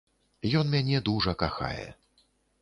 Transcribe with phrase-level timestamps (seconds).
[0.59, 1.87] Ён мяне дужа кахае.